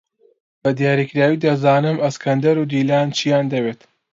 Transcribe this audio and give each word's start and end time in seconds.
بەدیاریکراوی 0.63 1.41
دەزانم 1.45 1.97
ئەسکەندەر 2.03 2.55
و 2.59 2.69
دیلان 2.71 3.07
چییان 3.17 3.45
دەوێت. 3.53 3.79